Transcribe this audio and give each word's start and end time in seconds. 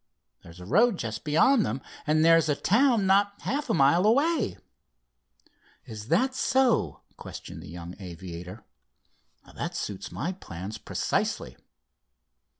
There's 0.41 0.59
a 0.59 0.65
road 0.65 0.97
just 0.97 1.23
beyond 1.23 1.63
them, 1.63 1.79
and 2.07 2.25
there's 2.25 2.49
a 2.49 2.55
town 2.55 3.05
not 3.05 3.39
half 3.41 3.69
a 3.69 3.73
mile 3.75 4.03
away." 4.07 4.57
"Is 5.85 6.07
that 6.07 6.33
so?" 6.33 7.01
questioned 7.17 7.61
the 7.61 7.69
young 7.69 7.93
aviator. 7.99 8.65
"That 9.55 9.75
suits 9.75 10.11
my 10.11 10.31
plans 10.31 10.79
precisely." 10.79 11.55